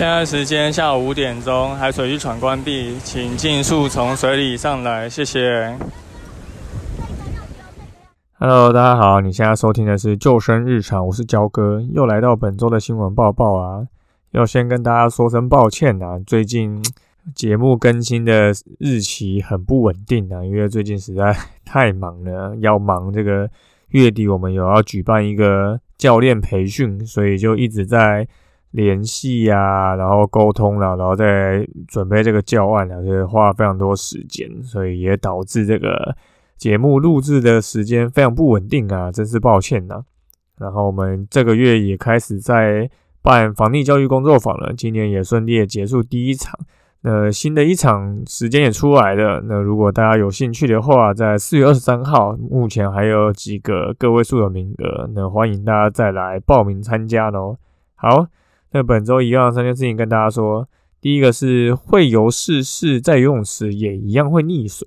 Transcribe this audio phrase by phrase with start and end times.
[0.00, 5.76] 现在时间下午五点钟，海水浴场关闭，请尽速从水里上来，谢谢。
[8.38, 13.86] Hello，大家好，你现在收听的是救生日常，我是焦哥，又来到本周的新闻报报啊。
[14.30, 16.82] 要先跟大家说声抱歉啊，最近
[17.34, 23.46] 节目更新的日期很不稳定啊，因为最近实在太忙了，要忙这个
[23.88, 28.26] 月底我们有要举办一个教练培训，所以就一直在。
[28.72, 36.14] 联系呀，然后沟通了，然后再准备这个教案啊，就花了非常多时间，所以也导致这个
[36.56, 40.02] 节目录制的时间非常不稳定啊，真是抱歉呐。
[40.58, 42.88] 然后我们这个月也开始在
[43.22, 46.56] 办防溺教育工作坊了，今年也顺利的结束第一场，
[47.00, 49.42] 那新的一场时间也出来了。
[49.46, 57.56] 那如果大家有兴趣的话，在四月二十三号，目前还有几个个位数的名额，那欢迎大家再来报名参加喽。
[57.96, 58.28] 好。
[58.72, 60.68] 那本周一样三件事情跟大家说，
[61.00, 64.86] 第一个是会游试试在游泳池也一样会溺水。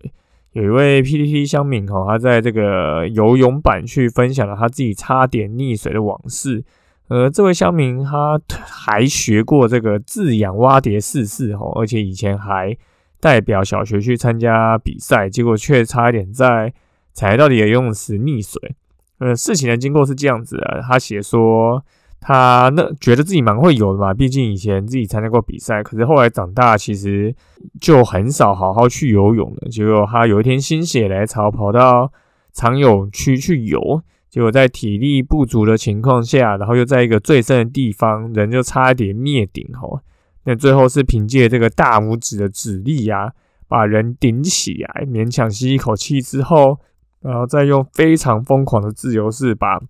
[0.53, 6.64] 有一位 PPT 乡民哈，他在这个游泳版去分享了他自己差点溺水的往事。
[7.09, 12.78] 呃，这位乡民他还学过这个自养蛙蝶试试哦，而且以前还
[13.20, 16.73] 代表小学去参加比赛，结果却差一点在
[17.11, 18.76] 踩到底的游泳池溺水。
[19.17, 21.84] 呃，事情的经过是这样子的，他写说。
[22.26, 25.84] 他那觉得自己蛮会游的嘛，毕竟以前自己参加过比赛。
[25.84, 27.36] 可是后来长大，其实
[27.82, 29.67] 就很少好好去游泳了。
[29.70, 32.10] 结果他有一天心血来潮，跑到
[32.54, 40.00] 长泳区去游，结果在体力不足的情况下，然后又在一个最深的地方，人就差一点灭顶吼。
[40.45, 43.33] 那最后是凭借这个大拇指的指力呀，
[43.67, 46.80] 把人顶起来，勉强吸一口气之后，
[47.20, 49.82] 然后再用非常疯狂的自由式把。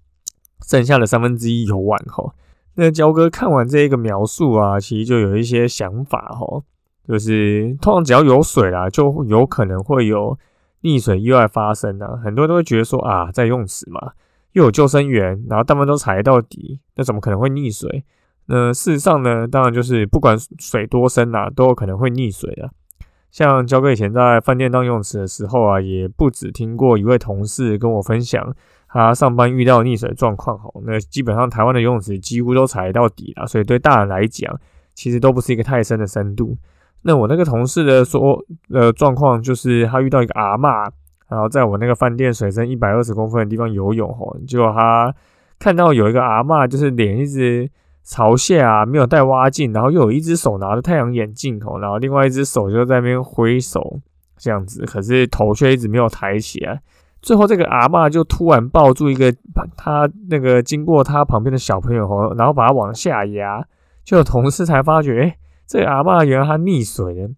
[0.68, 2.34] 剩下的三分之一游玩哈，
[2.76, 6.64] 那焦哥看完这一个描述啊，其实就有一些想法哈，
[7.08, 10.38] 就是通常只要有水啦，就有可能会有
[10.82, 12.20] 溺水意外发生啊。
[12.24, 14.14] 很多人都会觉得说啊，在泳池嘛，
[14.54, 18.04] 又有救生员，然后大部分都踩到底，那怎么可能会溺水？
[18.46, 22.70] 那事实上呢，当然就是不管水多深啊，都有可能会溺水的。
[23.32, 28.56] 像焦哥以前在饭店当泳池的时候啊，也不止听过一位同事跟我分享。
[28.94, 34.56] 他上班遇到溺水状况，吼，那基本上台湾的游泳池几乎都踩到底了，所以对大人来讲，
[34.94, 36.56] 其实都不是一个太深的深度。
[37.02, 38.40] 那我那个同事的说
[38.70, 40.88] 呃状况，就是他遇到一个阿嬷，
[41.28, 45.12] 然后在我那个饭店水深一百二十公分的地方游泳，吼，结果他
[45.58, 47.68] 看到有一个阿嬷，就是脸一直
[48.04, 54.00] 朝下，没有戴蛙镜，然后又有一只手拿着太阳眼镜，吼，然后另外一只手就在那边挥手
[54.38, 56.80] 这样子，可是头却一直没有抬起来。
[57.24, 59.34] 最后，这个阿嬷就突然抱住一个
[59.78, 63.64] 他那个经过他旁边的小朋友吼，然后把他往下压，
[64.04, 67.30] 就同事才发觉，哎，这个阿嬷原来他溺水了。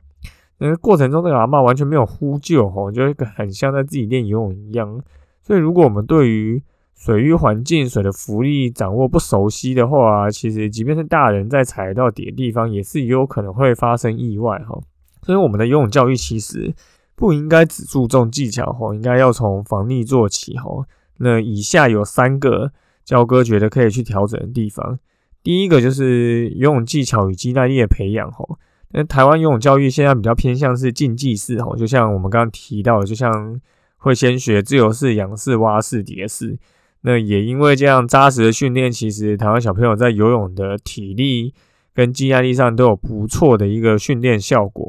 [0.58, 5.00] 那个过程中，这个阿嬷完全没有呼救吼，就一个很像在自己练游泳一样。
[5.44, 6.64] 所以，如果我们对于
[6.96, 14.80] 水域环境、水的浮力掌握不熟悉的话，其实即便是大人在踩到底的地方，也是有可能会发生意外哈。
[15.22, 16.74] 所以，我们的游泳教育其实。
[17.16, 20.86] 不应该只注重技巧吼，应该要从防溺做起吼。
[21.18, 22.72] 那以下有三个
[23.06, 25.00] 教哥觉得可以去调整的地方。
[25.42, 28.60] 第一个就是游泳技巧与肌耐力的培养吼。
[28.92, 33.60] 那台湾游泳教育现在比较偏向是竞技式吼，就像我们刚刚提到的，就像
[33.98, 36.60] 会先学自由式、仰式、蛙式、蝶式。
[37.02, 41.54] 那也因为这样扎实的训练，其实台湾小朋友在游泳的体力
[41.94, 44.85] 跟肌耐力上都有不错的一个训练效果。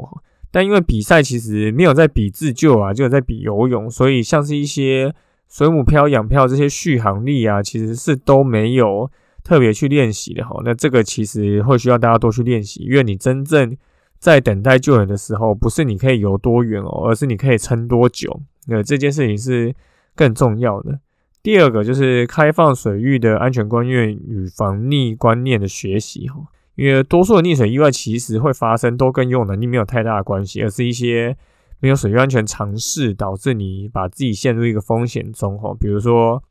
[0.51, 5.15] 但因为比赛其实没有在比自救啊，就有在比游泳，所以像是一些
[5.49, 9.11] 水母漂、仰漂这些续航力啊，其实是都没有
[9.45, 10.61] 特别去练习的哈。
[10.65, 13.77] 那这个其实会需要大家多去练习，因为你真正
[14.19, 18.41] 在等待救援的时候，不是你可以游多远哦，而是你可以撑多久。
[18.69, 19.75] 那这件事情是
[20.15, 20.99] 更重要的。
[21.43, 26.41] 第二个就是开放水域的安全观念与防溺观念的学习哈。
[26.77, 31.37] 因为多数的溺水意外其实会发生，都跟游泳能力没有太大的关系，而是一些
[31.81, 35.59] 没有水域安全常识导致你把自己陷入一个风险中。
[35.59, 36.43] 哈，比如说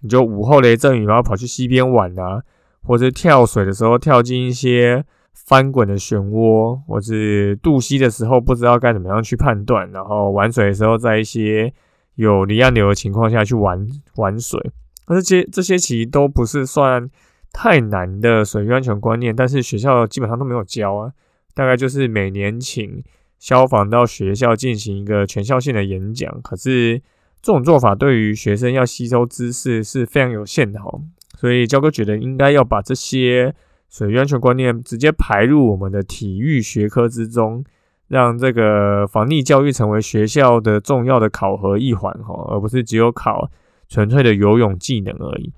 [0.00, 2.42] 你就午后雷阵雨，然后跑去溪边玩啊，
[2.82, 11.72] 或者跳水的时候跳进一些翻滚的漩涡，或是渡溪的时候不知道该怎么样去判断，然后玩水的时候在一些
[12.16, 13.86] 有离岸流的情况下去玩
[14.16, 14.60] 玩水，
[15.08, 17.08] 那这些这些其实都不是算
[17.52, 21.12] 太难的水域安全观念，但是学校基本上都没有教啊，
[21.54, 23.02] 大概就是每年请
[23.38, 27.00] 消防到学校进行一个全校性的演讲，可是。
[27.42, 31.00] 这种做法对于学生要吸收知识是非常有限的哦，
[31.38, 33.54] 所以焦哥觉得应该要把这些
[33.88, 37.64] 水域安全观念直接排入我们的体育学科之中，
[38.08, 43.50] 让这个防溺教育成为学校的重要的考核一环哈，而不是只有考
[43.88, 45.50] 纯粹的游泳技能而已。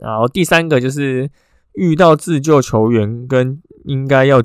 [0.00, 1.30] 然后第三个就是
[1.74, 4.42] 遇到自救球员跟应该要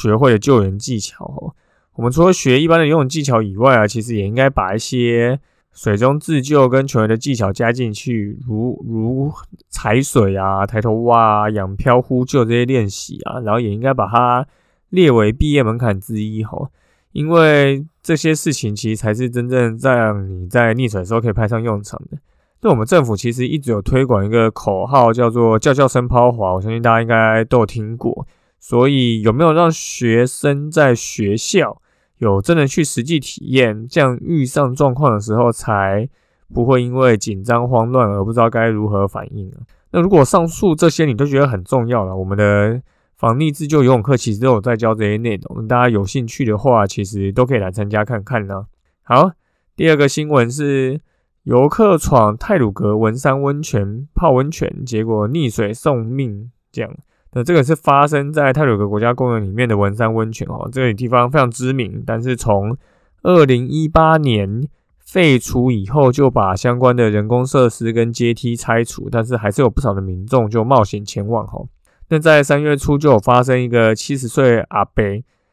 [0.00, 1.54] 学会的救援技巧哦，
[1.94, 5.40] 我们除了学一般的游泳技巧以外啊，其实也应该把一些
[5.72, 9.32] 水中自救跟球员的技巧加进去，如如
[9.68, 14.46] 踩水啊、抬头蛙啊、仰漂呼救这些练习啊，然后也应该把它
[14.90, 16.68] 列为毕业门槛之一哈，
[17.12, 22.18] 因为这些事情其实才是真正让你在溺水的时候可以派上用场的。
[22.60, 28.26] 那我们政府其实一直有推广一个口号，叫做“叫叫声抛滑”，我相信大家应该都有听过。
[28.58, 31.80] 所以有没有让学生在学校？
[32.18, 36.08] 有真的去实际体验，这样遇上状况的时候，才
[36.52, 39.58] 不会因为紧张慌乱而不知道该如何反应啊。
[39.92, 42.82] 那如果上述这些你都觉得很重要了，我们的
[43.16, 48.66] 防溺自救游泳课其实都有在教这些内容，大家有兴趣的话，其实都可以来参加看看呢。
[49.04, 49.30] 好，
[49.76, 51.00] 第二个新闻是
[51.48, 56.94] 游客闯泰鲁格文山温泉泡温泉，结果溺水送命，这样。
[57.32, 62.76] 那这个是发生在泰鲁格国家公园里面的文山温泉哦，这个地方非常知名，但是从
[63.22, 64.68] 二零一八年
[64.98, 71.66] 废除以后，就把相关的人工设施跟阶梯拆除，但是还是有不少的民众就冒险前往哦。
[72.10, 75.02] 那在三月初就有发生一个七十岁阿伯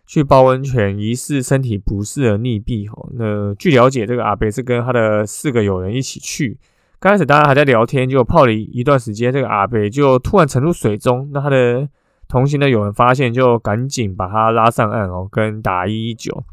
[0.06, 3.10] 去泡温泉，疑似身体不适而溺毙哦。
[3.14, 6.58] 那据了解，这个阿伯是跟他的四个友人一起去。
[7.00, 11.30] 刚开始大家还在聊天，就泡了一段时间，这个阿北就突然沉入水中。
[11.34, 11.88] 那他的
[12.28, 16.44] 同行的友人发现，就赶紧把他拉上岸哦，跟打一一九。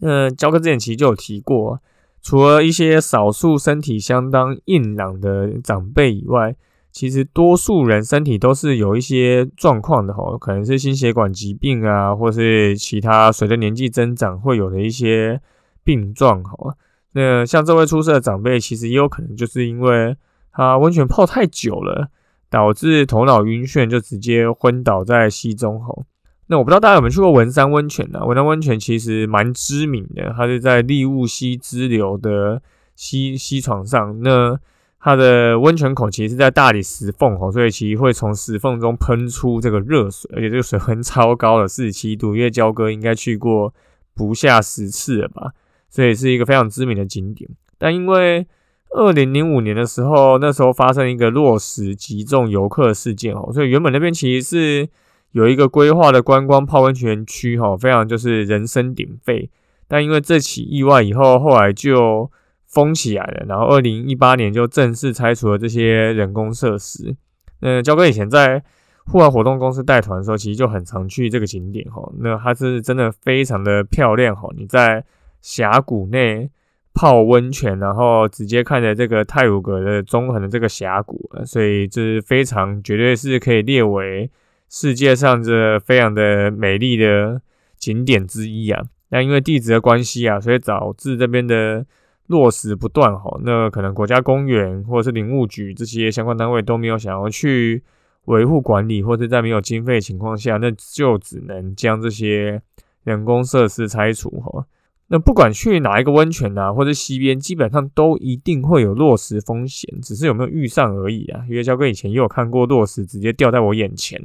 [0.00, 1.78] 嗯，焦哥之前其实就有提过，
[2.22, 6.56] 除了一些少数身体相当硬朗的长辈以外，
[6.92, 15.40] 其实多数人身体都是有一些状况的哈，可能是心血管疾病啊，或是其他随着年纪增长会有的一些
[15.84, 16.74] 病状哈。
[17.12, 20.16] 那像这位出色的长辈，其实也有可能就是因为
[20.52, 22.08] 他温泉泡太久了，
[22.48, 26.04] 导致头脑晕眩，就直接昏倒在溪中吼。
[26.48, 28.24] 那我不知道大家有没有去过文山温泉呢？
[28.26, 32.60] 文山温泉其实蛮知名的，它是在利物溪支流的
[32.96, 34.20] 溪溪床上。
[34.22, 34.58] 那
[35.00, 43.72] 它的温泉口其实是在大理石缝吼，所以其实会从石缝中喷出这个热水，而且这个水温超高的四十七度，因为焦哥应该去过
[44.14, 45.52] 不下十次了吧。
[45.88, 48.46] 所以是一个非常知名的景点，但因为
[48.90, 54.88] 二零零五年的时候，那时候发生一个落石击中游客的事件哦，所以原本那边其实是
[55.32, 59.50] 有一个规划的观光泡温泉区哈，非常就是人声鼎沸。
[59.88, 62.30] 但因为这起意外以后，后来就
[62.70, 67.14] 封起来了，然后二零一八年就正式拆除了这些人工设施。
[67.60, 68.62] 那焦哥以前在
[69.04, 75.04] 户外活动公司带团的时候，其实就很常去这个景点哈，那它是真的非常的漂亮哈，你在。
[75.42, 76.50] 峡谷内
[76.92, 84.30] 泡温泉，然后直接看着这个泰鲁格的中横的这个峡谷，所以这是非常绝对是可以列为
[84.68, 87.40] 世界上这非常的美丽的
[87.78, 88.82] 景点之一啊。
[89.08, 91.86] 那因为地质的关系啊，所以导致这边的
[92.30, 93.38] 落实不断哈。
[93.44, 97.82] 那可能国家公园或者是林务局这些相关单位都没有想要去
[98.26, 102.62] 维护管理，或者在没有经费情况下，那就只能将这些
[103.02, 104.64] 人工设施拆除哈。
[105.08, 111.44] 那不管去哪一个温泉啊，或者溪边，基本上都一定会有落石风险，只是有没有遇上而已啊。
[111.48, 114.22] 因为焦哥以前也有看过落石直接掉在我眼前，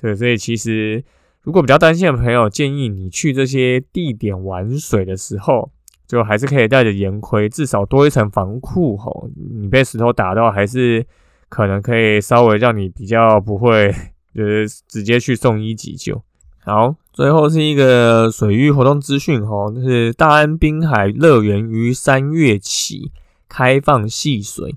[0.00, 1.04] 对，所以其实
[1.42, 5.70] 如果比较担心的朋友，建议你去这些地点玩水的时候，
[6.12, 9.30] 就还是可以带着盐盔，至少多一层防护吼。
[9.58, 11.02] 你被石头打到，还是
[11.48, 13.90] 可能可以稍微让你比较不会，
[14.34, 16.22] 就是直接去送医急救。
[16.66, 23.10] 好，最后是一个水域活动资讯哈，就是大安滨海乐园于三月起
[23.48, 24.74] 开放戏水。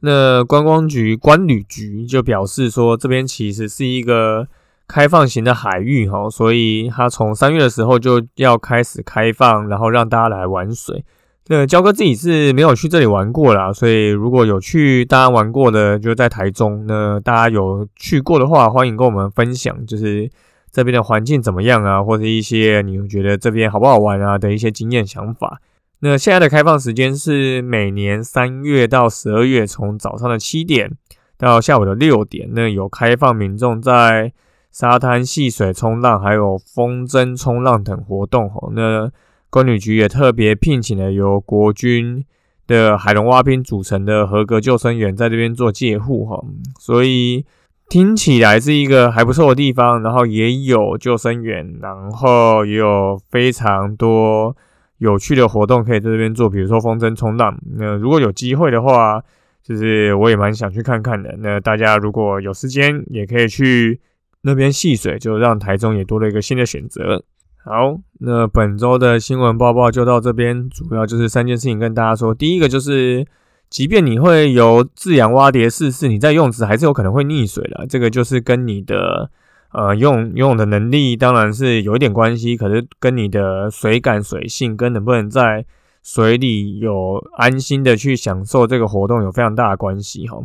[0.00, 4.48] 那观光局观旅局就表示说，这边其实是一个
[4.86, 11.04] 开放型的海域哈，所以它从三月的时候就要开始开放，然后让大家来玩水。
[11.46, 20.30] 那焦哥自己是没有去这里玩过啦，所以如果有去大家玩过的，就在台中，那大家有去过的话，欢迎跟我们分享，就是
[20.72, 25.60] 这边的环境怎么样啊，或者一些你觉得这边好不好玩啊的一些经验想法。
[26.00, 30.90] 那现在的开放时间是每年三月到十二月，从早上的七点
[31.36, 34.32] 到下午的六点，那有开放民众在
[34.74, 38.50] 沙滩戏水冲浪，还有风筝冲浪等活动。
[38.50, 39.08] 吼，那
[39.48, 42.24] 公旅局也特别聘请了由国军
[42.66, 46.26] 的海龙蛙兵组成的合格救生员在这边做借护。
[46.26, 46.44] 哈，
[46.80, 47.46] 所以
[47.88, 54.56] 听起来是一个还不错的地方，然后也有救生员，然后也有非常多。
[54.98, 57.56] 有趣的活动可以在这边做，比如说风筝冲浪。
[57.76, 59.22] 那如果有机会的话，
[59.62, 61.32] 就是我也蛮想去看看的。
[61.38, 64.00] 那大家如果有时间，也可以去
[64.44, 67.24] 那边戏水，就让台中也多了一个新的选择。
[67.64, 72.34] 好，那本周的新闻报报就到这边，主要就是三件事情跟大家说。
[72.34, 73.26] 第一个就是，
[73.68, 77.86] 即便你会有自养蛙蝶试试，你在用时还是有可能会溺水的。
[77.88, 79.30] 这个就是跟你的。
[79.76, 85.66] 呃，用用的能力当然是有一点关系，可是跟你的水感、水性跟能不能在
[86.00, 90.38] 水里有安心的去享受这个活动有非常大的关系哈。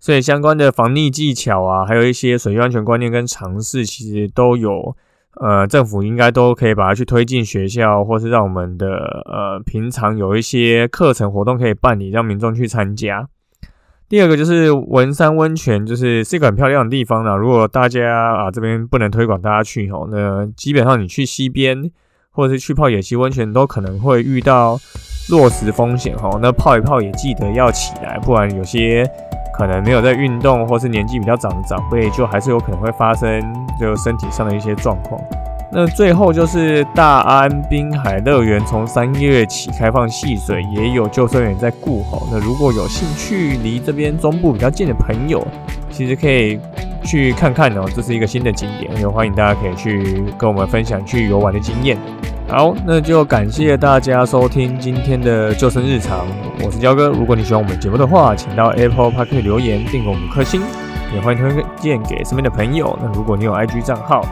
[0.00, 4.96] 所以相关的防溺技巧啊，还有一些水域安全观念跟常识，其实都有
[5.40, 8.88] 呃政府应该都可以把它去推进学校，或是让我们的
[9.26, 13.28] 呃平常有一些课程活动可以办理，让民众去参加。
[14.08, 17.36] 第二个就是文山温泉，就是是一个很漂亮的地方啦。
[17.36, 21.90] 如果大家啊这边不能推广大家去吼，那基本上你去溪边
[22.30, 24.78] 或者是去泡野溪温泉，都可能会遇到
[25.28, 26.38] 落石风险吼。
[26.40, 29.04] 那泡一泡也记得要起来，不然有些
[29.58, 33.42] 可能没有在运动或是年纪比较长的长辈，就还是有可能会发生
[33.76, 35.20] 就身体上的一些状况。
[35.70, 42.26] 那最后就是大安滨海乐园，从三月起开放戏水，也有救生员在顾吼。
[42.32, 45.46] 那如果有兴趣，离这边中部比较近的朋友，
[45.90, 46.58] 其实可以
[47.04, 47.84] 去看看哦。
[47.94, 51.98] 这是一个新的景点，也欢迎大家可以去跟我们分享去游玩的经验。
[52.48, 56.26] 好，那就感谢大家收听今天的救生日常，
[56.64, 57.08] 我是焦哥。
[57.08, 60.62] 如果你喜欢我们节目的话，请到 Apple Park 留言订给我们颗星，
[61.12, 62.98] 也欢迎推荐给身边的朋友。
[63.02, 64.24] 那如果你有 IG 账号，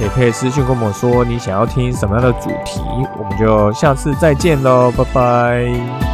[0.00, 2.80] 也可以私信跟我说你想要听什么样的主题，
[3.18, 6.13] 我们就下次再见喽，拜拜。